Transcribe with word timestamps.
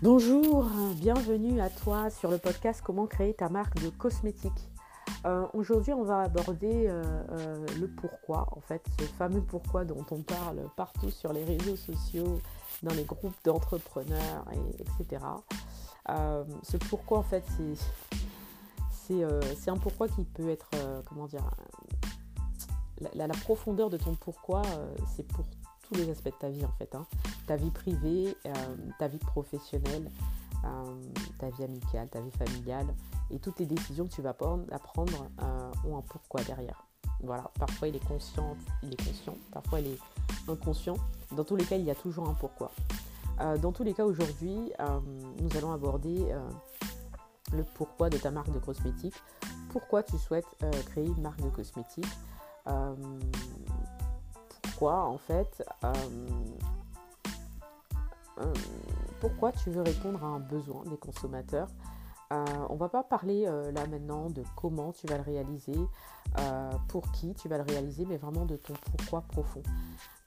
Bonjour, 0.00 0.64
bienvenue 0.94 1.60
à 1.60 1.68
toi 1.70 2.08
sur 2.08 2.30
le 2.30 2.38
podcast 2.38 2.80
Comment 2.84 3.08
créer 3.08 3.34
ta 3.34 3.48
marque 3.48 3.82
de 3.82 3.88
cosmétiques. 3.88 4.70
Euh, 5.26 5.44
aujourd'hui, 5.54 5.92
on 5.92 6.04
va 6.04 6.20
aborder 6.20 6.86
euh, 6.86 7.02
euh, 7.32 7.66
le 7.80 7.88
pourquoi, 7.88 8.46
en 8.56 8.60
fait, 8.60 8.80
ce 9.00 9.06
fameux 9.06 9.40
pourquoi 9.40 9.84
dont 9.84 10.06
on 10.12 10.22
parle 10.22 10.60
partout 10.76 11.10
sur 11.10 11.32
les 11.32 11.44
réseaux 11.44 11.74
sociaux, 11.74 12.38
dans 12.84 12.94
les 12.94 13.02
groupes 13.02 13.34
d'entrepreneurs, 13.42 14.44
etc. 14.78 15.20
ce 16.62 16.76
pourquoi, 16.76 17.18
en 17.18 17.24
fait, 17.24 17.44
c'est 19.08 19.70
un 19.70 19.78
pourquoi 19.78 20.06
qui 20.06 20.22
peut 20.22 20.48
être, 20.48 20.70
comment 21.08 21.26
dire, 21.26 21.50
la, 23.16 23.26
la, 23.26 23.34
profondeur 23.34 23.90
de 23.90 23.96
ton 23.96 24.14
pourquoi, 24.14 24.62
c'est 25.16 25.26
pour 25.26 25.44
tous 25.88 25.94
les 25.94 26.10
aspects 26.10 26.26
de 26.26 26.38
ta 26.38 26.48
vie 26.48 26.64
en 26.64 26.72
fait. 26.78 26.94
Hein. 26.94 27.06
Ta 27.46 27.56
vie 27.56 27.70
privée, 27.70 28.36
euh, 28.46 28.52
ta 28.98 29.08
vie 29.08 29.18
professionnelle, 29.18 30.10
euh, 30.64 30.84
ta 31.38 31.48
vie 31.50 31.64
amicale, 31.64 32.08
ta 32.08 32.20
vie 32.20 32.30
familiale 32.30 32.86
et 33.30 33.38
toutes 33.38 33.58
les 33.58 33.66
décisions 33.66 34.06
que 34.06 34.12
tu 34.12 34.22
vas 34.22 34.34
prendre, 34.34 34.62
euh, 35.42 35.70
ont 35.86 35.98
un 35.98 36.02
pourquoi 36.02 36.42
derrière. 36.42 36.84
Voilà, 37.20 37.50
parfois 37.58 37.88
il 37.88 37.96
est 37.96 38.06
conscient, 38.06 38.56
il 38.82 38.92
est 38.92 39.04
conscient, 39.04 39.34
parfois 39.52 39.80
il 39.80 39.88
est 39.88 39.98
inconscient. 40.48 40.96
Dans 41.32 41.44
tous 41.44 41.56
les 41.56 41.64
cas, 41.64 41.76
il 41.76 41.84
y 41.84 41.90
a 41.90 41.94
toujours 41.94 42.28
un 42.28 42.34
pourquoi. 42.34 42.70
dans 43.60 43.72
tous 43.72 43.82
les 43.84 43.92
cas, 43.92 44.04
aujourd'hui, 44.04 44.72
nous 45.40 45.56
allons 45.56 45.72
aborder 45.72 46.32
le 47.52 47.64
pourquoi 47.74 48.08
de 48.08 48.18
ta 48.18 48.30
marque 48.30 48.52
de 48.52 48.60
cosmétiques. 48.60 49.20
Pourquoi 49.70 50.04
tu 50.04 50.16
souhaites 50.16 50.46
créer 50.86 51.06
une 51.06 51.20
marque 51.20 51.40
de 51.40 51.48
cosmétiques 51.48 52.06
pourquoi 54.78 55.06
en 55.06 55.18
fait 55.18 55.64
euh, 55.82 55.92
euh, 58.38 58.52
pourquoi 59.20 59.50
tu 59.50 59.70
veux 59.70 59.82
répondre 59.82 60.22
à 60.22 60.28
un 60.28 60.38
besoin 60.38 60.84
des 60.84 60.96
consommateurs? 60.96 61.66
Euh, 62.32 62.44
on 62.68 62.76
va 62.76 62.88
pas 62.88 63.02
parler 63.02 63.46
là 63.74 63.86
maintenant 63.88 64.30
de 64.30 64.44
comment 64.54 64.92
tu 64.92 65.08
vas 65.08 65.16
le 65.16 65.24
réaliser, 65.24 65.74
pour 66.86 67.10
qui 67.10 67.34
tu 67.34 67.48
vas 67.48 67.56
le 67.56 67.64
réaliser, 67.64 68.06
mais 68.06 68.18
vraiment 68.18 68.44
de 68.44 68.54
ton 68.54 68.74
pourquoi 68.92 69.22
profond. 69.22 69.62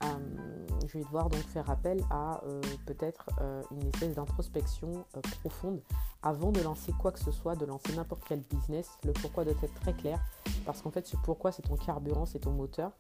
je 0.02 0.98
vais 0.98 1.04
devoir 1.06 1.30
donc 1.30 1.44
faire 1.44 1.70
appel 1.70 2.04
à 2.10 2.42
peut-être 2.86 3.28
une 3.72 3.88
espèce 3.88 4.16
d'introspection 4.16 5.06
profonde 5.40 5.80
avant 6.24 6.52
de 6.52 6.60
lancer 6.60 6.92
quoi 7.00 7.14
que 7.14 7.20
ce 7.20 7.32
soit, 7.32 7.56
de 7.56 7.66
lancer 7.66 7.96
n'importe 7.96 8.24
quel 8.28 8.42
business. 8.42 8.90
Le 9.06 9.14
pourquoi 9.14 9.46
doit 9.46 9.54
être 9.62 9.80
très 9.80 9.94
clair 9.94 10.20
parce 10.66 10.82
qu'en 10.82 10.92
fait 10.92 11.08
ce 11.08 11.16
pourquoi 11.18 11.54
c'est 11.54 11.62
ton 11.62 11.78
carburant, 11.78 12.26
c'est 12.26 12.40
ton 12.40 12.52
moteur 12.52 12.92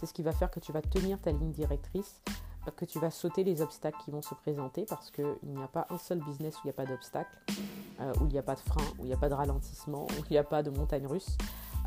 c'est 0.00 0.06
ce 0.06 0.14
qui 0.14 0.22
va 0.22 0.32
faire 0.32 0.50
que 0.50 0.60
tu 0.60 0.72
vas 0.72 0.80
tenir 0.80 1.20
ta 1.20 1.30
ligne 1.30 1.52
directrice, 1.52 2.22
que 2.76 2.86
tu 2.86 2.98
vas 2.98 3.10
sauter 3.10 3.44
les 3.44 3.60
obstacles 3.60 3.98
qui 4.02 4.10
vont 4.10 4.22
se 4.22 4.34
présenter 4.34 4.86
parce 4.88 5.10
qu'il 5.10 5.36
n'y 5.44 5.62
a 5.62 5.68
pas 5.68 5.86
un 5.90 5.98
seul 5.98 6.20
business 6.20 6.56
où 6.56 6.60
il 6.64 6.66
n'y 6.68 6.70
a 6.70 6.74
pas 6.74 6.86
d'obstacles, 6.86 7.38
euh, 8.00 8.12
où 8.20 8.26
il 8.26 8.32
n'y 8.32 8.38
a 8.38 8.42
pas 8.42 8.54
de 8.54 8.60
frein, 8.60 8.84
où 8.98 9.04
il 9.04 9.08
n'y 9.08 9.12
a 9.12 9.18
pas 9.18 9.28
de 9.28 9.34
ralentissement, 9.34 10.04
où 10.04 10.24
il 10.28 10.32
n'y 10.32 10.38
a 10.38 10.44
pas 10.44 10.62
de 10.62 10.70
montagne 10.70 11.06
russe. 11.06 11.36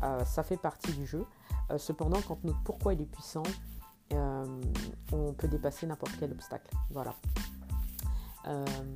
Euh, 0.02 0.24
ça 0.24 0.42
fait 0.42 0.56
partie 0.56 0.92
du 0.92 1.06
jeu. 1.06 1.24
Euh, 1.70 1.78
cependant, 1.78 2.20
quand 2.28 2.42
notre 2.44 2.62
pourquoi 2.62 2.94
il 2.94 3.00
est 3.00 3.06
puissant, 3.06 3.42
on 5.12 5.32
peut 5.32 5.48
dépasser 5.48 5.86
n'importe 5.88 6.12
quel 6.20 6.30
obstacle. 6.30 6.72
Voilà. 6.90 7.14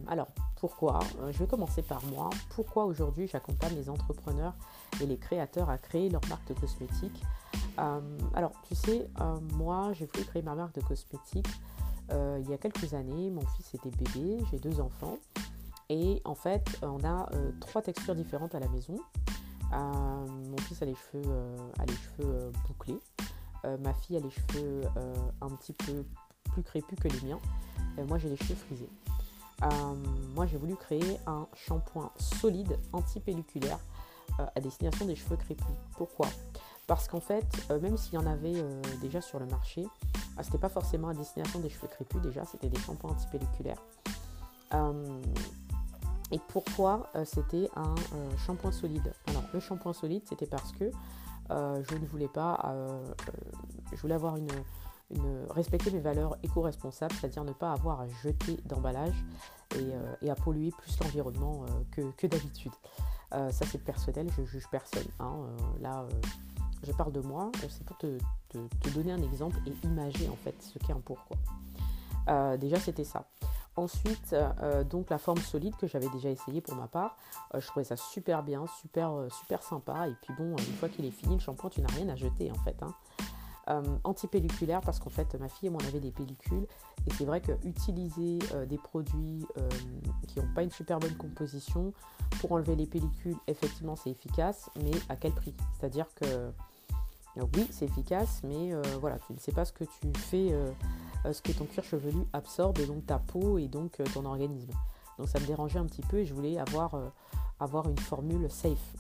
alors, 0.06 0.28
pourquoi 0.60 1.00
Je 1.30 1.38
vais 1.38 1.46
commencer 1.46 1.82
par 1.82 2.04
moi. 2.06 2.30
Pourquoi 2.50 2.84
aujourd'hui 2.84 3.28
j'accompagne 3.28 3.74
les 3.74 3.88
entrepreneurs 3.88 4.54
et 5.00 5.06
les 5.06 5.16
créateurs 5.16 5.70
à 5.70 5.78
créer 5.78 6.08
leur 6.08 6.22
marque 6.28 6.48
de 6.48 6.54
cosmétiques 6.54 7.22
euh, 7.78 8.00
alors, 8.34 8.52
tu 8.66 8.74
sais, 8.74 9.08
euh, 9.20 9.38
moi, 9.54 9.92
j'ai 9.92 10.06
voulu 10.06 10.24
créer 10.24 10.42
ma 10.42 10.54
marque 10.54 10.74
de 10.74 10.80
cosmétiques 10.80 11.48
euh, 12.10 12.40
il 12.42 12.50
y 12.50 12.54
a 12.54 12.58
quelques 12.58 12.94
années. 12.94 13.30
Mon 13.30 13.44
fils 13.56 13.74
était 13.74 13.90
bébé, 13.90 14.38
j'ai 14.50 14.58
deux 14.58 14.80
enfants. 14.80 15.18
Et 15.88 16.20
en 16.24 16.34
fait, 16.34 16.78
on 16.82 17.02
a 17.04 17.30
trois 17.60 17.80
textures 17.80 18.14
différentes 18.14 18.54
à 18.54 18.60
la 18.60 18.68
maison. 18.68 18.96
mon 19.72 20.56
fils 20.66 20.82
a 20.82 20.84
les 20.84 20.94
cheveux, 20.94 21.32
a 21.78 21.86
les 21.86 21.94
cheveux 21.94 22.52
bouclés. 22.66 23.00
ma 23.64 23.94
fille 23.94 24.18
a 24.18 24.20
les 24.20 24.30
cheveux 24.30 24.82
un 25.40 25.48
petit 25.48 25.72
peu 25.72 26.04
plus 26.52 26.62
crépus 26.62 26.98
que 26.98 27.08
les 27.08 27.20
miens. 27.22 27.40
moi, 28.06 28.18
j'ai 28.18 28.28
les 28.28 28.36
cheveux 28.36 28.54
frisés. 28.54 28.90
Moi, 30.34 30.46
j'ai 30.46 30.56
voulu 30.56 30.76
créer 30.76 31.18
un 31.26 31.46
shampoing 31.54 32.10
solide 32.16 32.78
anti-pelliculaire 32.92 33.78
à 34.38 34.60
destination 34.60 35.04
des 35.04 35.16
cheveux 35.16 35.36
crépus. 35.36 35.66
Pourquoi? 35.96 36.28
Parce 36.88 37.06
qu'en 37.06 37.20
fait, 37.20 37.46
euh, 37.70 37.78
même 37.78 37.98
s'il 37.98 38.14
y 38.14 38.18
en 38.18 38.26
avait 38.26 38.56
euh, 38.56 38.80
déjà 39.02 39.20
sur 39.20 39.38
le 39.38 39.44
marché, 39.46 39.82
euh, 39.84 40.42
c'était 40.42 40.58
pas 40.58 40.70
forcément 40.70 41.08
à 41.08 41.14
destination 41.14 41.60
des 41.60 41.68
cheveux 41.68 41.86
crépus 41.86 42.20
déjà, 42.22 42.46
c'était 42.46 42.70
des 42.70 42.78
shampoings 42.80 43.10
antipelliculaires. 43.10 43.82
et 46.32 46.40
pourquoi 46.48 47.10
c'était 47.24 47.70
un 47.76 47.94
shampoing 48.46 48.72
solide? 48.72 49.12
Alors 49.26 49.42
le 49.52 49.60
shampoing 49.60 49.92
solide, 49.92 50.22
c'était 50.26 50.46
parce 50.46 50.72
que 50.72 50.90
je 51.50 51.94
ne 51.94 52.06
voulais 52.06 52.28
pas, 52.28 52.74
je 53.92 54.00
voulais 54.00 54.14
avoir 54.14 54.36
une, 54.36 54.50
respecter 55.50 55.90
mes 55.90 56.00
valeurs 56.00 56.36
éco-responsables, 56.42 57.14
c'est-à-dire 57.14 57.44
ne 57.44 57.52
pas 57.52 57.72
avoir 57.72 58.00
à 58.00 58.08
jeter 58.22 58.58
d'emballage 58.66 59.24
et, 60.22 60.30
à 60.30 60.34
polluer 60.34 60.70
plus 60.78 60.98
l'environnement 61.00 61.64
que, 61.90 62.26
d'habitude. 62.26 62.72
ça 63.30 63.64
c'est 63.66 63.82
personnel, 63.82 64.28
je 64.36 64.44
juge 64.44 64.66
personne. 64.70 65.06
Hein, 65.18 65.46
là, 65.80 66.06
je 66.82 66.92
parle 66.92 67.12
de 67.12 67.20
moi, 67.20 67.50
euh, 67.62 67.66
c'est 67.68 67.84
pour 67.84 67.96
te, 67.98 68.18
donner 68.94 69.12
un 69.12 69.22
exemple 69.22 69.58
et 69.66 69.86
imager 69.86 70.28
en 70.28 70.36
fait 70.36 70.54
ce 70.62 70.78
qu'est 70.78 70.92
un 70.92 71.00
pourquoi. 71.00 71.36
Euh, 72.28 72.56
déjà 72.56 72.78
c'était 72.78 73.04
ça. 73.04 73.24
Ensuite, 73.76 74.32
euh, 74.32 74.82
donc 74.82 75.08
la 75.10 75.18
forme 75.18 75.38
solide 75.38 75.76
que 75.76 75.86
j'avais 75.86 76.08
déjà 76.08 76.30
essayé 76.30 76.60
pour 76.60 76.74
ma 76.74 76.88
part, 76.88 77.16
je 77.54 77.64
trouvais 77.66 77.84
ça 77.84 77.96
super 77.96 78.42
bien, 78.42 78.66
super, 78.80 79.12
super 79.30 79.62
sympa. 79.62 80.08
Et 80.08 80.14
puis 80.20 80.34
bon, 80.36 80.56
une 80.56 80.74
fois 80.74 80.88
qu'il 80.88 81.04
est 81.04 81.12
fini, 81.12 81.34
le 81.34 81.40
shampoing, 81.40 81.70
tu 81.70 81.80
n'as 81.80 81.92
rien 81.94 82.08
à 82.08 82.16
jeter 82.16 82.50
en 82.50 82.58
fait. 82.64 82.76
Hein. 82.82 82.92
Anti-pelliculaire 84.04 84.80
parce 84.80 84.98
qu'en 84.98 85.10
fait 85.10 85.34
ma 85.34 85.48
fille 85.48 85.66
et 85.66 85.70
moi 85.70 85.80
on 85.84 85.88
avait 85.88 86.00
des 86.00 86.10
pellicules 86.10 86.66
et 87.06 87.12
c'est 87.12 87.24
vrai 87.24 87.40
que 87.40 87.52
utiliser 87.64 88.38
des 88.66 88.78
produits 88.78 89.46
qui 90.26 90.40
n'ont 90.40 90.54
pas 90.54 90.62
une 90.62 90.70
super 90.70 90.98
bonne 90.98 91.16
composition 91.16 91.92
pour 92.40 92.52
enlever 92.52 92.76
les 92.76 92.86
pellicules 92.86 93.36
effectivement 93.46 93.94
c'est 93.94 94.10
efficace 94.10 94.70
mais 94.82 94.92
à 95.10 95.16
quel 95.16 95.32
prix? 95.32 95.54
C'est 95.78 95.86
à 95.86 95.90
dire 95.90 96.06
que 96.14 96.52
oui, 97.54 97.66
c'est 97.70 97.86
efficace, 97.86 98.40
mais 98.44 98.72
euh, 98.72 98.82
voilà, 99.00 99.18
tu 99.18 99.32
ne 99.32 99.38
sais 99.38 99.52
pas 99.52 99.64
ce 99.64 99.72
que 99.72 99.84
tu 99.84 100.12
fais, 100.16 100.52
euh, 100.52 100.70
euh, 101.24 101.32
ce 101.32 101.42
que 101.42 101.52
ton 101.52 101.64
cuir 101.66 101.84
chevelu 101.84 102.24
absorbe, 102.32 102.84
donc 102.86 103.06
ta 103.06 103.18
peau 103.18 103.58
et 103.58 103.68
donc 103.68 104.00
ton 104.12 104.24
organisme. 104.24 104.72
Donc 105.18 105.28
ça 105.28 105.40
me 105.40 105.46
dérangeait 105.46 105.78
un 105.78 105.86
petit 105.86 106.02
peu 106.02 106.18
et 106.18 106.26
je 106.26 106.34
voulais 106.34 106.58
avoir, 106.58 106.96
avoir 107.58 107.88
une 107.88 107.98
formule 107.98 108.48
safe. 108.50 108.94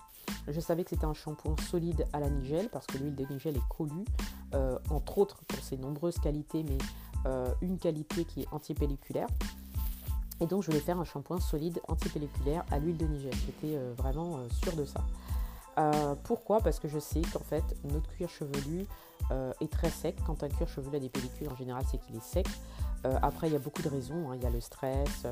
Je 0.46 0.60
savais 0.60 0.84
que 0.84 0.90
c'était 0.90 1.04
un 1.04 1.14
shampoing 1.14 1.56
solide 1.68 2.06
à 2.12 2.20
la 2.20 2.30
nigelle 2.30 2.68
parce 2.70 2.86
que 2.86 2.98
l'huile 2.98 3.16
de 3.16 3.24
nigelle 3.26 3.56
est 3.56 3.68
collue, 3.68 4.04
entre 4.90 5.18
autres 5.18 5.44
pour 5.46 5.62
ses 5.62 5.76
nombreuses 5.76 6.18
qualités, 6.18 6.64
mais 6.64 6.78
une 7.60 7.78
qualité 7.78 8.24
qui 8.24 8.42
est 8.42 8.48
antipelliculaire. 8.52 9.28
Et 10.40 10.46
donc 10.46 10.62
je 10.62 10.68
voulais 10.68 10.80
faire 10.80 10.98
un 10.98 11.04
shampoing 11.04 11.40
solide 11.40 11.80
antipelliculaire 11.88 12.64
à 12.70 12.78
l'huile 12.78 12.96
de 12.96 13.06
nigelle. 13.06 13.34
J'étais 13.34 13.76
vraiment 13.98 14.38
sûre 14.62 14.74
de 14.74 14.86
ça. 14.86 15.04
Euh, 15.78 16.14
pourquoi? 16.24 16.60
Parce 16.60 16.80
que 16.80 16.88
je 16.88 16.98
sais 16.98 17.22
qu'en 17.32 17.40
fait, 17.40 17.64
notre 17.84 18.08
cuir 18.10 18.28
chevelu 18.28 18.86
euh, 19.30 19.52
est 19.60 19.70
très 19.70 19.90
sec. 19.90 20.16
Quand 20.26 20.42
un 20.42 20.48
cuir 20.48 20.68
chevelu 20.68 20.96
a 20.96 21.00
des 21.00 21.08
pellicules, 21.08 21.48
en 21.48 21.56
général, 21.56 21.84
c'est 21.90 21.98
qu'il 21.98 22.16
est 22.16 22.22
sec. 22.22 22.48
Euh, 23.06 23.16
après, 23.22 23.48
il 23.48 23.52
y 23.52 23.56
a 23.56 23.60
beaucoup 23.60 23.82
de 23.82 23.88
raisons. 23.88 24.30
Hein. 24.30 24.36
Il 24.36 24.42
y 24.42 24.46
a 24.46 24.50
le 24.50 24.60
stress, 24.60 25.26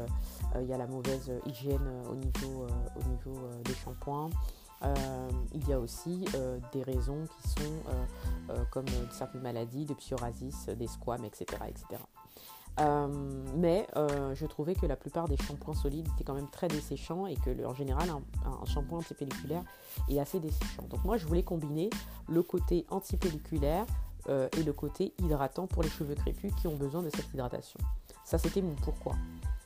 il 0.61 0.67
y 0.67 0.73
a 0.73 0.79
la 0.79 0.87
mauvaise 0.87 1.33
hygiène 1.47 1.89
au 2.09 2.15
niveau 2.15 2.67
des 3.65 3.75
shampoings. 3.75 4.31
Il 4.83 5.69
y 5.69 5.73
a 5.73 5.79
aussi 5.79 6.25
des 6.73 6.83
raisons 6.83 7.27
qui 7.27 7.49
sont 7.49 8.57
comme 8.71 8.87
certaines 9.11 9.43
maladies, 9.43 9.85
de 9.85 9.95
psoriasis, 9.95 10.69
des 10.69 10.87
squames, 10.87 11.25
etc. 11.25 11.59
etc. 11.69 12.03
Euh, 12.79 13.09
mais 13.57 13.87
euh, 13.97 14.35
je 14.35 14.45
trouvais 14.45 14.75
que 14.75 14.85
la 14.85 14.97
plupart 14.97 15.29
des 15.29 15.37
shampoings 15.39 15.75
solides 15.75 16.07
étaient 16.15 16.25
quand 16.25 16.35
même 16.35 16.51
très 16.51 16.69
desséchants 16.69 17.27
et 17.27 17.37
que 17.37 17.65
en 17.65 17.73
général 17.73 18.11
un, 18.11 18.67
shampoing 18.67 18.99
antipelliculaire 18.99 19.63
est 20.09 20.19
assez 20.19 20.41
desséchant. 20.41 20.83
Donc 20.91 21.03
moi 21.05 21.17
je 21.17 21.27
voulais 21.27 21.43
combiner 21.43 21.89
le 22.29 22.43
côté 22.43 22.85
antipelliculaire 22.91 23.87
euh, 24.29 24.49
et 24.59 24.63
le 24.63 24.73
côté 24.75 25.15
hydratant 25.19 25.67
pour 25.67 25.83
les 25.83 25.89
cheveux 25.89 26.15
crépus 26.15 26.53
qui 26.57 26.67
ont 26.67 26.77
besoin 26.77 27.03
de 27.03 27.09
cette 27.09 27.33
hydratation. 27.33 27.81
Ça 28.25 28.37
c'était 28.37 28.61
mon 28.61 28.75
pourquoi. 28.75 29.15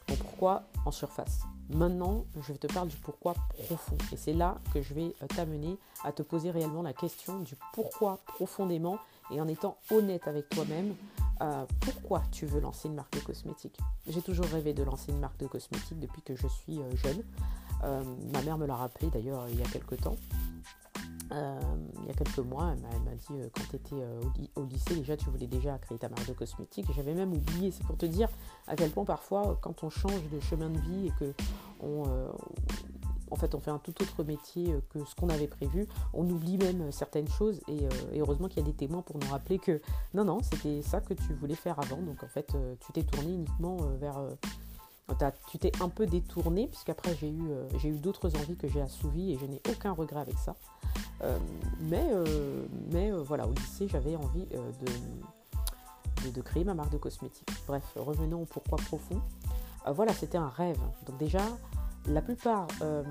Mon 0.09 0.15
pourquoi 0.15 0.63
en 0.85 0.93
surface. 0.93 1.41
Maintenant, 1.73 2.25
je 2.43 2.53
te 2.53 2.67
parle 2.67 2.89
du 2.89 2.97
pourquoi 2.97 3.35
profond. 3.65 3.97
Et 4.13 4.17
c'est 4.17 4.33
là 4.33 4.59
que 4.75 4.83
je 4.83 4.95
vais 4.95 5.15
t'amener 5.37 5.79
à 6.05 6.13
te 6.13 6.23
poser 6.23 6.51
réellement 6.51 6.83
la 6.83 6.93
question 6.93 7.41
du 7.41 7.55
pourquoi 7.73 8.19
profondément 8.27 8.99
et 9.31 9.41
en 9.41 9.47
étant 9.47 9.77
honnête 9.91 10.27
avec 10.27 10.49
toi-même 10.49 10.95
euh, 11.43 11.65
pourquoi 11.81 12.23
tu 12.31 12.45
veux 12.45 12.61
lancer 12.61 12.89
une 12.89 12.95
marque 12.95 13.15
de 13.15 13.21
cosmétiques? 13.21 13.79
J'ai 14.07 14.21
toujours 14.21 14.45
rêvé 14.47 14.75
de 14.75 14.83
lancer 14.83 15.11
une 15.11 15.21
marque 15.21 15.39
de 15.39 15.47
cosmétiques 15.47 15.99
depuis 15.99 16.21
que 16.21 16.37
je 16.37 16.47
suis 16.47 16.79
euh, 16.81 16.97
jeune. 16.97 17.23
Euh, 17.83 18.03
ma 18.33 18.43
mère 18.43 18.59
me 18.59 18.67
l'a 18.67 18.77
rappelé 18.77 19.09
d'ailleurs 19.09 19.49
il 19.49 19.59
y 19.59 19.63
a 19.63 19.67
quelques 19.67 20.03
temps. 20.03 20.17
Euh, 21.33 21.61
il 22.03 22.09
y 22.09 22.11
a 22.11 22.15
quelques 22.15 22.39
mois, 22.39 22.75
elle 22.75 23.03
m'a 23.03 23.15
dit 23.15 23.51
quand 23.55 23.63
tu 23.71 23.77
étais 23.77 24.05
au, 24.57 24.65
lycée, 24.65 24.97
déjà 24.97 25.17
tu 25.17 25.31
voulais 25.31 25.47
déjà 25.47 25.79
créer 25.79 25.99
ta 25.99 26.09
marque 26.09 26.27
de 26.27 26.33
cosmétiques. 26.33 26.87
J'avais 26.95 27.15
même 27.15 27.33
oublié, 27.33 27.71
c'est 27.71 27.85
pour 27.85 27.97
te 27.97 28.07
dire 28.07 28.29
à 28.67 28.77
quel 28.77 28.91
point 28.91 29.05
parfois 29.05 29.59
quand 29.61 29.85
on 29.85 29.91
change 29.91 30.29
de 30.33 30.41
chemin 30.41 30.71
de 30.71 30.79
vie 30.79 31.07
et 31.07 31.13
que 31.19 31.33
on, 31.83 32.05
en 33.31 33.37
fait, 33.37 33.55
on 33.55 33.61
fait 33.61 33.71
un 33.71 33.79
tout 33.79 33.95
autre 34.03 34.25
métier 34.25 34.73
euh, 34.73 34.81
que 34.91 35.05
ce 35.05 35.15
qu'on 35.15 35.29
avait 35.29 35.47
prévu. 35.47 35.87
On 36.13 36.29
oublie 36.29 36.59
même 36.59 36.83
euh, 36.83 36.91
certaines 36.91 37.29
choses 37.29 37.61
et, 37.69 37.85
euh, 37.85 37.89
heureusement 38.17 38.49
qu'il 38.49 38.59
y 38.59 38.63
a 38.63 38.67
des 38.67 38.75
témoins 38.77 39.03
pour 39.03 39.19
nous 39.19 39.29
rappeler 39.29 39.59
que 39.59 39.81
non, 40.15 40.25
non, 40.25 40.41
c'était 40.43 40.83
ça 40.83 41.01
que 41.01 41.15
tu 41.15 41.35
voulais 41.35 41.55
faire 41.55 41.79
avant. 41.79 42.03
Donc 42.03 42.23
en 42.23 42.29
fait, 42.29 42.57
tu 42.81 42.93
t'es 42.93 43.03
tourné 43.03 43.33
uniquement 43.33 43.77
vers... 44.01 44.19
tu 45.49 45.59
t'es 45.59 45.73
un 45.81 45.89
peu 45.89 46.07
détourné 46.07 46.67
puisqu'après 46.67 47.15
j'ai 47.15 47.31
eu, 47.31 47.51
j'ai 47.79 47.89
eu 47.89 47.99
d'autres 47.99 48.37
envies 48.37 48.57
que 48.57 48.69
j'ai 48.69 48.81
assouvies 48.81 49.33
et 49.33 49.39
je 49.39 49.47
n'ai 49.47 49.61
aucun 49.71 49.93
regret 49.93 50.21
avec 50.21 50.39
ça. 50.39 50.57
Mais 51.81 52.07
mais 52.91 53.11
voilà, 53.11 53.47
au 53.47 53.53
lycée, 53.53 53.89
j'avais 53.89 54.17
envie 54.17 54.47
de, 54.47 56.31
de, 56.31 56.41
créer 56.43 56.65
ma 56.65 56.75
marque 56.75 56.93
de 56.93 56.99
cosmétiques. 56.99 57.51
Bref, 57.67 57.85
revenons 57.97 58.43
au 58.43 58.47
pourquoi 58.47 58.79
profond. 58.79 59.21
voilà, 59.87 60.13
c'était 60.13 60.39
un 60.39 60.49
rêve. 60.49 60.79
Donc 61.07 61.19
déjà, 61.19 61.43
la 62.07 62.23
plupart 62.23 62.67
euh, 62.83 63.03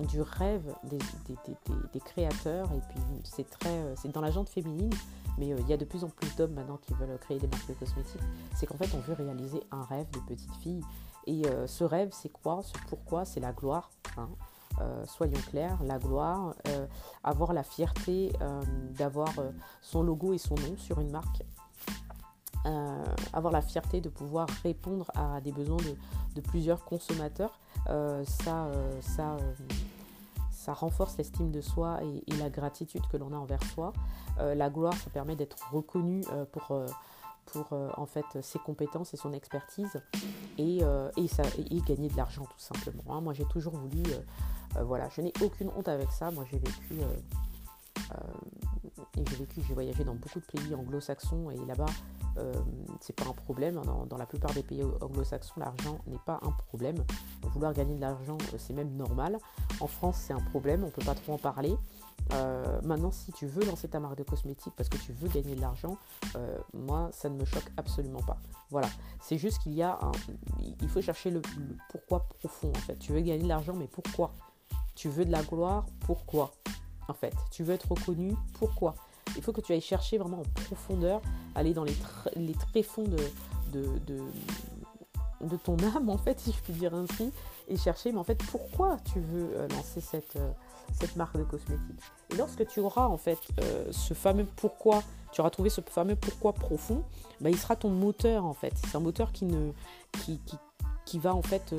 du 0.00 0.20
rêve 0.20 0.74
des, 0.84 2.00
créateurs, 2.00 2.70
et 2.72 2.80
puis 2.88 3.00
c'est 3.24 3.48
très, 3.48 3.68
euh, 3.68 3.94
c'est 3.96 4.10
dans 4.10 4.20
la 4.20 4.30
jante 4.30 4.48
féminine, 4.48 4.92
mais 5.38 5.52
euh, 5.52 5.56
il 5.60 5.68
y 5.68 5.72
a 5.72 5.76
de 5.76 5.84
plus 5.84 6.04
en 6.04 6.08
plus 6.08 6.34
d'hommes 6.36 6.54
maintenant 6.54 6.78
qui 6.78 6.94
veulent 6.94 7.18
créer 7.18 7.38
des 7.38 7.46
marques 7.46 7.68
de 7.68 7.74
cosmétiques, 7.74 8.20
c'est 8.56 8.66
qu'en 8.66 8.76
fait 8.76 8.90
on 8.94 9.00
veut 9.00 9.14
réaliser 9.14 9.62
un 9.70 9.82
rêve 9.82 10.10
de 10.10 10.18
petite 10.20 10.54
fille. 10.56 10.82
Et 11.26 11.42
ce 11.66 11.84
rêve, 11.84 12.08
c'est 12.12 12.30
quoi? 12.30 12.62
Ce 12.62 12.72
pourquoi? 12.88 13.24
C'est 13.24 13.40
la 13.40 13.52
gloire. 13.52 13.90
Hein. 14.16 14.28
Soyons 15.06 15.40
clairs, 15.50 15.78
la 15.84 15.98
gloire, 15.98 16.54
avoir 17.22 17.52
la 17.52 17.62
fierté 17.62 18.32
d'avoir 18.96 19.28
son 19.82 20.02
logo 20.02 20.32
et 20.32 20.38
son 20.38 20.54
nom 20.54 20.76
sur 20.76 21.00
une 21.00 21.10
marque, 21.10 21.42
avoir 23.32 23.52
la 23.52 23.62
fierté 23.62 24.00
de 24.00 24.08
pouvoir 24.08 24.48
répondre 24.62 25.10
à 25.14 25.40
des 25.40 25.52
besoins 25.52 25.78
de, 26.34 26.40
plusieurs 26.40 26.84
consommateurs, 26.84 27.58
euh, 27.88 28.24
ça, 28.24 28.66
euh, 28.66 29.00
euh, 29.18 30.72
renforce 30.72 31.16
l'estime 31.18 31.50
de 31.50 31.60
soi 31.60 32.00
et, 32.02 32.32
la 32.36 32.48
gratitude 32.48 33.02
que 33.10 33.16
l'on 33.16 33.32
a 33.32 33.36
envers 33.36 33.62
soi. 33.74 33.92
la 34.38 34.70
gloire, 34.70 34.94
ça 34.94 35.10
permet 35.10 35.36
d'être 35.36 35.56
reconnu 35.72 36.22
pour 36.52 36.72
pour 37.46 37.72
en 37.72 38.06
fait 38.06 38.40
ses 38.42 38.60
compétences 38.60 39.12
et 39.12 39.16
son 39.16 39.32
expertise 39.32 40.00
et 40.56 40.78
gagner 41.86 42.08
de 42.08 42.16
l'argent 42.16 42.44
tout 42.44 42.58
simplement. 42.58 43.02
Hein. 43.16 43.20
Moi 43.20 43.34
j'ai 43.34 43.46
toujours 43.46 43.74
voulu, 43.74 44.04
voilà, 44.84 45.08
je 45.08 45.20
n'ai 45.20 45.32
aucune 45.42 45.68
honte 45.76 45.88
avec 45.88 46.10
ça. 46.10 46.30
Moi 46.30 46.44
j'ai 46.50 46.58
vécu 46.58 47.00
et 49.16 49.24
j'ai 49.28 49.36
vécu, 49.36 49.60
j'ai 49.66 49.74
voyagé 49.74 50.04
dans 50.04 50.14
beaucoup 50.14 50.40
de 50.40 50.44
pays 50.44 50.74
anglo-saxons 50.74 51.50
et 51.50 51.66
là-bas 51.66 51.86
euh, 52.38 52.52
c'est 53.00 53.14
pas 53.14 53.28
un 53.28 53.32
problème. 53.32 53.80
Dans, 54.08 54.16
la 54.16 54.26
plupart 54.26 54.52
des 54.52 54.62
pays 54.62 54.82
anglo-saxons, 54.82 55.54
l'argent 55.58 55.98
n'est 56.06 56.20
pas 56.24 56.38
un 56.42 56.52
problème. 56.52 57.04
Vouloir 57.42 57.72
gagner 57.72 57.96
de 57.96 58.00
l'argent, 58.00 58.38
euh, 58.52 58.56
c'est 58.58 58.72
même 58.72 58.94
normal. 58.96 59.38
En 59.80 59.86
France, 59.86 60.16
c'est 60.26 60.32
un 60.32 60.40
problème, 60.40 60.84
on 60.84 60.90
peut 60.90 61.04
pas 61.04 61.14
trop 61.14 61.34
en 61.34 61.38
parler. 61.38 61.76
Euh, 62.34 62.80
maintenant, 62.82 63.10
si 63.10 63.32
tu 63.32 63.46
veux 63.46 63.64
lancer 63.64 63.88
ta 63.88 63.98
marque 63.98 64.16
de 64.16 64.22
cosmétiques 64.22 64.74
parce 64.76 64.88
que 64.88 64.98
tu 64.98 65.12
veux 65.12 65.28
gagner 65.28 65.56
de 65.56 65.60
l'argent, 65.60 65.96
moi, 66.74 67.10
ça 67.12 67.28
ne 67.28 67.36
me 67.36 67.44
choque 67.44 67.70
absolument 67.76 68.22
pas. 68.22 68.38
Voilà, 68.70 68.88
c'est 69.20 69.38
juste 69.38 69.58
qu'il 69.62 69.74
y 69.74 69.82
a 69.82 69.98
un, 70.00 70.12
il 70.80 70.88
faut 70.88 71.00
chercher 71.00 71.30
le, 71.30 71.42
pourquoi 71.90 72.20
profond 72.38 72.70
en 72.70 72.80
fait. 72.80 72.96
Tu 72.96 73.12
veux 73.12 73.20
gagner 73.20 73.42
de 73.42 73.48
l'argent, 73.48 73.74
mais 73.74 73.88
pourquoi? 73.88 74.32
Tu 74.94 75.08
veux 75.08 75.24
de 75.24 75.32
la 75.32 75.42
gloire, 75.42 75.86
pourquoi? 76.00 76.52
En 77.08 77.14
fait, 77.14 77.34
tu 77.50 77.64
veux 77.64 77.74
être 77.74 77.90
reconnu, 77.90 78.34
pourquoi? 78.54 78.94
Il 79.36 79.42
faut 79.42 79.52
que 79.52 79.60
tu 79.60 79.72
ailles 79.72 79.80
chercher 79.80 80.18
vraiment 80.18 80.40
en 80.40 80.62
profondeur, 80.64 81.20
aller 81.54 81.74
dans 81.74 81.84
les, 81.84 81.96
les 82.36 82.54
tréfonds 82.54 83.04
de, 83.72 83.88
ton 85.64 85.76
âme, 85.96 86.08
en 86.08 86.18
fait, 86.18 86.38
si 86.40 86.52
je 86.52 86.58
puis 86.58 86.72
dire 86.72 86.94
ainsi, 86.94 87.32
et 87.68 87.76
chercher, 87.76 88.12
mais 88.12 88.18
en 88.18 88.24
fait, 88.24 88.38
pourquoi 88.50 88.96
tu 89.12 89.20
veux 89.20 89.50
euh, 89.56 89.68
lancer 89.68 90.00
cette, 90.00 90.36
euh, 90.36 90.50
cette 90.92 91.16
marque 91.16 91.36
de 91.36 91.44
cosmétiques. 91.44 92.00
Et 92.32 92.36
lorsque 92.36 92.66
tu 92.66 92.80
auras, 92.80 93.06
en 93.06 93.16
fait, 93.16 93.38
euh, 93.60 93.88
ce 93.90 94.14
fameux 94.14 94.46
pourquoi, 94.56 95.02
tu 95.32 95.40
auras 95.40 95.50
trouvé 95.50 95.70
ce 95.70 95.80
fameux 95.80 96.16
pourquoi 96.16 96.52
profond, 96.52 97.04
bah, 97.40 97.50
il 97.50 97.58
sera 97.58 97.76
ton 97.76 97.90
moteur, 97.90 98.44
en 98.44 98.54
fait. 98.54 98.74
C'est 98.76 98.96
un 98.96 99.00
moteur 99.00 99.32
qui, 99.32 99.46
qui 101.06 101.18
va, 101.18 101.34
en 101.34 101.42
fait, 101.42 101.74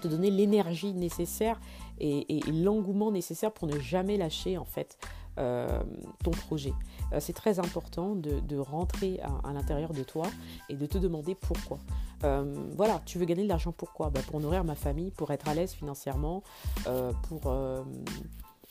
te 0.00 0.08
donner 0.08 0.30
l'énergie 0.30 0.92
nécessaire 0.92 1.58
et, 1.98 2.40
l'engouement 2.50 3.10
nécessaire 3.10 3.52
pour 3.52 3.68
ne 3.68 3.78
jamais 3.78 4.16
lâcher, 4.16 4.58
en 4.58 4.64
fait, 4.64 4.98
euh, 5.38 5.82
ton 6.24 6.30
projet. 6.30 6.72
Euh, 7.12 7.18
c'est 7.20 7.32
très 7.32 7.58
important 7.58 8.14
de, 8.14 8.58
rentrer 8.58 9.20
à, 9.44 9.52
l'intérieur 9.52 9.92
de 9.92 10.02
toi 10.02 10.26
et 10.68 10.74
de 10.74 10.86
te 10.86 10.98
demander 10.98 11.34
pourquoi. 11.34 11.78
Euh, 12.24 12.54
voilà, 12.74 13.02
tu 13.04 13.18
veux 13.18 13.26
gagner 13.26 13.42
de 13.42 13.48
l'argent 13.48 13.72
pourquoi? 13.72 14.10
Bah, 14.10 14.20
Pour 14.30 14.40
nourrir 14.40 14.64
ma 14.64 14.74
famille, 14.74 15.10
pour 15.10 15.30
être 15.32 15.48
à 15.48 15.54
l'aise 15.54 15.72
financièrement, 15.72 16.42
pour, 17.28 17.54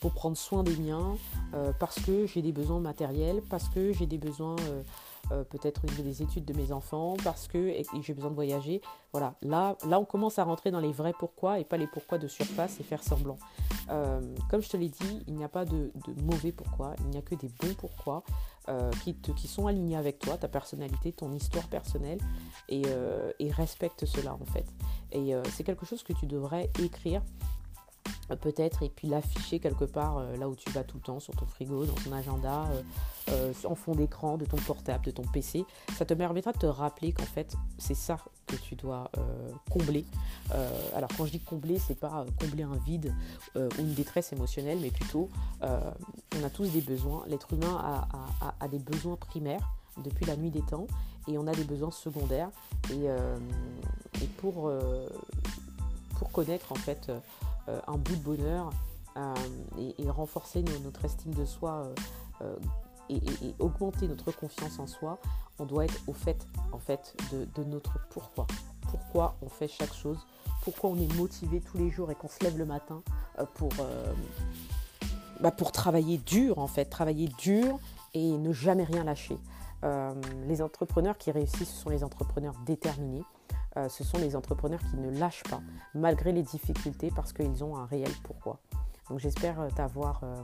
pour 0.01 0.12
prendre 0.12 0.38
soin 0.38 0.63
des 0.63 0.75
miens, 0.75 1.18
parce 1.80 2.00
que 2.00 2.25
j'ai 2.25 2.42
des 2.42 2.51
besoins 2.51 2.80
matériels, 2.80 3.42
parce 3.50 3.69
que 3.69 3.94
j'ai 3.94 4.07
des 4.07 4.18
besoins 4.18 4.56
euh, 5.31 5.44
peut-être 5.44 5.83
au 5.83 5.88
niveau 5.88 6.04
des 6.04 6.22
études 6.22 6.45
de 6.45 6.54
mes 6.54 6.72
enfants, 6.72 7.16
parce 7.24 7.48
que 7.48 7.74
j'ai 8.01 8.13
besoin 8.13 8.30
de 8.30 8.36
voyager. 8.36 8.81
Voilà, 9.12 9.36
là, 9.42 9.77
là 9.88 10.00
on 10.00 10.06
commence 10.06 10.39
à 10.39 10.44
rentrer 10.44 10.72
dans 10.72 10.80
les 10.80 10.92
vrais 10.92 11.13
pourquoi 11.18 11.60
et 11.60 11.63
pas 11.63 11.77
les 11.77 11.88
pourquoi 11.88 12.18
de 12.18 12.27
surface 12.27 12.80
et 12.80 12.83
faire 12.83 13.04
semblant. 13.04 13.38
Euh, 13.89 14.22
comme 14.50 14.62
je 14.62 14.69
te 14.69 14.77
l'ai 14.77 14.89
dit, 14.89 15.24
il 15.27 15.36
n'y 15.36 15.44
a 15.44 15.50
pas 15.50 15.66
de, 15.66 15.92
mauvais 16.24 16.51
pourquoi, 16.51 16.95
il 17.00 17.07
n'y 17.07 17.18
a 17.18 17.22
que 17.22 17.36
des 17.36 17.50
bons 17.60 17.74
pourquoi 17.77 18.24
euh, 18.69 18.92
qui, 19.04 19.48
sont 19.48 19.68
alignés 19.68 19.98
avec 19.98 20.19
toi, 20.19 20.38
ta 20.38 20.48
personnalité, 20.48 21.12
ton 21.12 21.31
histoire 21.33 21.68
personnelle 21.68 22.19
et, 22.69 22.83
et 23.39 23.51
respecte 23.51 24.06
cela 24.06 24.33
en 24.33 24.45
fait. 24.45 24.66
Et 25.12 25.33
c'est 25.51 25.63
quelque 25.63 25.86
chose 25.86 26.04
que 26.04 26.13
tu 26.13 26.25
devrais 26.25 26.69
écrire 26.81 27.22
peut-être 28.33 28.81
et 28.81 28.89
puis 28.89 29.07
l'afficher 29.07 29.60
quelque 29.60 29.86
part 29.86 30.18
euh, 30.18 30.36
là 30.38 30.50
où 30.50 30.56
tu 30.56 30.69
vas 30.72 30.83
tout 30.83 30.98
le 30.98 31.04
temps, 31.04 31.19
sur 31.19 31.36
ton 31.36 31.45
frigo, 31.45 31.86
dans 31.86 31.94
ton 31.94 32.12
agenda, 32.12 32.66
euh, 32.72 32.81
euh, 33.30 33.54
en 33.66 33.75
fond 33.75 33.94
d'écran 33.94 34.38
de 34.38 34.45
ton 34.45 34.57
portable, 34.57 35.06
de 35.06 35.12
ton 35.12 35.24
PC. 35.24 35.66
Ça 35.95 36.06
te 36.06 36.13
permettra 36.13 36.51
de 36.51 36.57
te 36.57 36.66
rappeler 36.66 37.13
qu'en 37.13 37.24
fait 37.24 37.56
c'est 37.77 37.94
ça 37.94 38.18
que 38.48 38.56
tu 38.56 38.75
dois 38.75 39.10
combler. 39.72 40.06
alors 40.95 41.10
quand 41.18 41.25
je 41.25 41.31
dis 41.31 41.39
combler, 41.39 41.80
c'est 41.80 42.00
pas 42.00 42.25
combler 42.39 42.62
un 42.62 42.75
vide 42.86 43.12
ou 43.56 43.80
une 43.80 43.95
détresse 43.95 44.33
émotionnelle, 44.33 44.77
mais 44.80 44.92
plutôt 44.92 45.30
on 45.63 46.44
a 46.44 46.50
tous 46.51 46.69
des 46.69 46.81
besoins. 46.81 47.24
L'être 47.27 47.54
humain 47.54 48.07
a, 48.60 48.68
des 48.68 48.77
besoins 48.77 49.16
primaires 49.16 49.68
depuis 50.04 50.27
la 50.27 50.36
nuit 50.36 50.51
des 50.51 50.62
temps 50.62 50.86
et 51.27 51.39
on 51.39 51.48
a 51.48 51.53
des 51.53 51.63
besoins 51.63 51.89
secondaires 51.89 52.51
et, 52.91 53.05
et 54.22 54.27
pour, 54.38 54.72
pour 56.20 56.32
connaître 56.32 56.72
en 56.72 56.75
fait 56.75 57.12
un 57.67 57.98
bout 57.98 58.15
de 58.15 58.22
bonheur 58.22 58.69
euh, 59.17 59.34
et, 59.98 60.10
renforcer 60.10 60.62
notre 60.84 61.05
estime 61.05 61.34
de 61.34 61.45
soi 61.45 61.89
euh, 62.41 62.55
et, 63.10 63.22
augmenter 63.60 64.10
notre 64.10 64.34
confiance 64.34 64.77
en 64.77 64.88
soi, 64.88 65.19
on 65.57 65.65
doit 65.65 65.86
être 65.86 66.01
au 66.07 66.13
fait, 66.13 66.45
en 66.74 66.79
fait 66.79 67.15
de, 67.31 67.63
notre 67.63 67.98
pourquoi. 68.10 68.45
Pourquoi 68.89 69.38
on 69.41 69.48
fait 69.48 69.69
chaque 69.69 69.93
chose, 69.93 70.19
pourquoi 70.63 70.89
on 70.89 70.98
est 70.98 71.13
motivé 71.15 71.62
tous 71.62 71.77
les 71.77 71.89
jours 71.89 72.12
et 72.12 72.15
qu'on 72.15 72.27
se 72.27 72.43
lève 72.43 72.57
le 72.57 72.65
matin 72.65 73.01
pour, 73.55 73.72
bah, 75.39 75.51
pour 75.51 75.72
travailler 75.72 76.17
dur 76.17 76.60
en 76.60 76.67
fait, 76.67 76.86
travailler 76.86 77.29
dur 77.39 77.79
et 78.13 78.31
ne 78.38 78.51
jamais 78.51 78.84
rien 78.84 79.05
lâcher. 79.05 79.38
les 80.48 80.62
entrepreneurs 80.62 81.17
qui 81.17 81.31
réussissent, 81.31 81.74
ce 81.74 81.81
sont 81.84 81.89
les 81.89 82.03
entrepreneurs 82.03 82.55
déterminés. 82.65 83.24
Euh, 83.77 83.89
ce 83.89 84.03
sont 84.03 84.17
les 84.17 84.36
entrepreneurs 84.36 84.79
qui 84.89 84.98
ne 84.98 85.10
lâchent 85.20 85.44
pas, 85.44 85.62
malgré 85.94 86.32
les 86.32 86.44
difficultés, 86.44 87.12
parce 87.13 87.34
qu'ils 87.34 87.63
ont 87.63 87.75
un 87.75 87.86
réel 87.86 88.12
pourquoi. 88.24 88.60
Donc 89.10 89.20
j'espère 89.20 89.60
euh, 89.60 89.70
euh, 89.77 90.44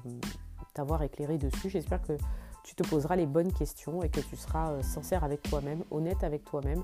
t'avoir 0.73 1.01
éclairé 1.03 1.37
dessus. 1.37 1.69
J'espère 1.69 2.01
que 2.01 2.17
tu 2.63 2.75
te 2.75 2.83
poseras 2.83 3.15
les 3.15 3.25
bonnes 3.25 3.53
questions 3.53 4.03
et 4.03 4.09
que 4.09 4.19
tu 4.19 4.35
seras 4.35 4.83
sincère 4.83 5.23
avec 5.23 5.41
toi-même, 5.43 5.83
honnête 5.89 6.23
avec 6.23 6.43
toi-même, 6.43 6.83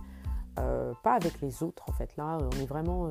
pas 0.55 1.13
avec 1.13 1.39
les 1.41 1.61
autres 1.61 1.83
en 1.87 1.91
fait. 1.91 2.17
Là, 2.17 2.39
on 2.41 2.59
est 2.59 2.65
vraiment 2.65 3.07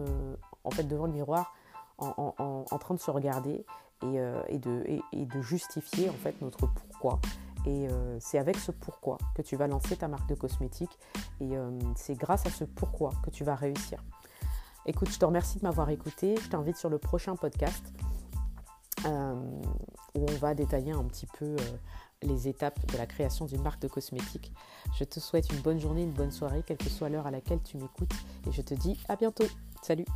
devant 0.83 1.07
le 1.07 1.13
miroir 1.13 1.55
en, 1.99 2.79
train 2.81 2.95
de 2.95 2.99
se 2.99 3.13
regarder 3.13 3.65
et, 4.03 4.59
de, 4.59 5.01
et, 5.13 5.27
de, 5.27 5.41
justifier 5.43 6.11
en 6.11 6.15
fait 6.15 6.41
notre 6.43 6.67
pourquoi. 6.67 7.21
Et 7.67 7.89
euh, 7.89 8.17
c'est 8.21 8.39
avec 8.39 8.57
ce 8.57 8.71
pourquoi 8.71 9.19
que 9.35 9.43
tu 9.43 9.57
vas 9.57 9.67
lancer 9.67 9.97
ta 9.97 10.09
marque 10.09 10.29
de 10.29 10.35
cosmétiques. 10.35 10.99
Et 11.41 11.57
euh, 11.57 11.71
c'est 11.97 12.15
grâce 12.15 12.47
à 12.47 12.51
ce 12.51 12.65
pourquoi 12.65 13.11
que 13.25 13.31
tu 13.31 13.45
vas 13.45 13.57
réussir. 13.57 14.03
Écoute, 14.87 15.11
je 15.11 15.19
te 15.19 15.25
remercie 15.25 15.59
de 15.59 15.65
m'avoir 15.65 15.91
écouté. 15.91 16.37
Je 16.41 16.49
t'invite 16.49 16.77
sur 16.77 16.89
le 16.89 16.99
prochain 16.99 17.35
podcast 17.35 17.85
euh, 19.05 19.35
où 20.15 20.27
on 20.29 20.37
va 20.37 20.55
détailler 20.55 20.93
un 20.93 21.05
petit 21.05 21.27
peu 21.39 21.57
les 22.23 22.49
étapes 22.49 22.79
de 22.93 22.97
la 22.97 23.07
création 23.07 23.47
d'une 23.47 23.63
marque 23.63 23.83
de 23.83 23.89
cosmétiques. 23.89 24.53
Je 24.97 25.05
te 25.05 25.19
souhaite 25.19 25.53
une 25.53 25.61
bonne 25.61 25.81
journée, 25.81 26.05
une 26.05 26.13
bonne 26.13 26.31
soirée, 26.31 26.63
quelle 26.65 26.79
que 26.79 26.89
soit 26.89 27.09
l'heure 27.09 27.27
à 27.27 27.33
laquelle 27.33 27.61
tu 27.63 27.77
m'écoutes. 27.79 28.15
Et 28.49 28.53
je 28.53 28.63
te 28.63 28.75
dis 28.75 28.97
à 29.09 29.17
bientôt. 29.17 29.47
Salut 29.83 30.07